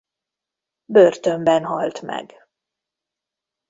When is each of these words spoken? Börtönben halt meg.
Börtönben 0.85 1.69
halt 1.69 2.01
meg. 2.01 2.35